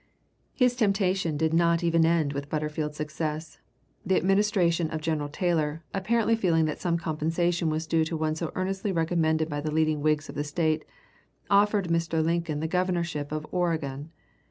[0.55, 3.59] His temptation did not end even with Butterfield's success.
[4.03, 8.51] The Administration of General Taylor, apparently feeling that some compensation was due to one so
[8.55, 10.85] earnestly recommended by the leading Whigs of the State,
[11.51, 12.25] offered Mr.
[12.25, 14.09] Lincoln the governorship of Oregon.